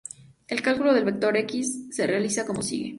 [0.47, 2.89] El cálculo del vector X se realiza como sigue.